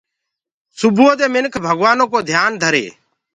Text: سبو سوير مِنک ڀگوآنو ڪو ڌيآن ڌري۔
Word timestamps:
سبو 0.79 1.07
سوير 1.09 1.29
مِنک 1.33 1.53
ڀگوآنو 1.65 2.05
ڪو 2.11 2.19
ڌيآن 2.29 2.51
ڌري۔ 2.61 2.85